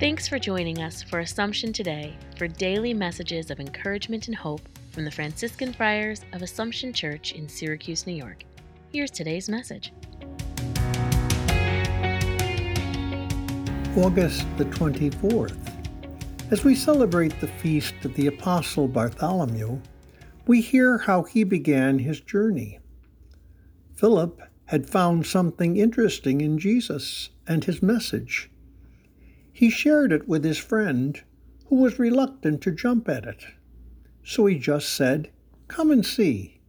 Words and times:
Thanks 0.00 0.26
for 0.26 0.38
joining 0.38 0.80
us 0.80 1.02
for 1.02 1.18
Assumption 1.18 1.74
Today 1.74 2.16
for 2.38 2.48
daily 2.48 2.94
messages 2.94 3.50
of 3.50 3.60
encouragement 3.60 4.28
and 4.28 4.34
hope 4.34 4.62
from 4.92 5.04
the 5.04 5.10
Franciscan 5.10 5.74
Friars 5.74 6.22
of 6.32 6.40
Assumption 6.40 6.90
Church 6.94 7.32
in 7.32 7.46
Syracuse, 7.46 8.06
New 8.06 8.14
York. 8.14 8.44
Here's 8.94 9.10
today's 9.10 9.50
message. 9.50 9.92
August 13.94 14.46
the 14.56 14.64
24th. 14.64 15.58
As 16.50 16.64
we 16.64 16.74
celebrate 16.74 17.38
the 17.38 17.48
feast 17.48 17.92
of 18.02 18.14
the 18.14 18.28
Apostle 18.28 18.88
Bartholomew, 18.88 19.82
we 20.46 20.62
hear 20.62 20.96
how 20.96 21.24
he 21.24 21.44
began 21.44 21.98
his 21.98 22.22
journey. 22.22 22.78
Philip 23.96 24.40
had 24.64 24.88
found 24.88 25.26
something 25.26 25.76
interesting 25.76 26.40
in 26.40 26.56
Jesus 26.56 27.28
and 27.46 27.64
his 27.64 27.82
message. 27.82 28.50
He 29.52 29.70
shared 29.70 30.12
it 30.12 30.28
with 30.28 30.44
his 30.44 30.58
friend, 30.58 31.20
who 31.66 31.76
was 31.76 31.98
reluctant 31.98 32.60
to 32.62 32.70
jump 32.70 33.08
at 33.08 33.24
it. 33.24 33.44
So 34.24 34.46
he 34.46 34.56
just 34.56 34.90
said, 34.90 35.30
Come 35.68 35.90
and 35.90 36.04
see, 36.04 36.60